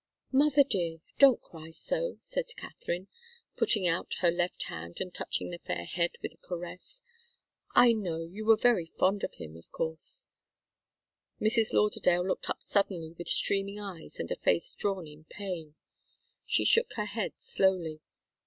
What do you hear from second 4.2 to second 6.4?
her left hand and touching the fair head with a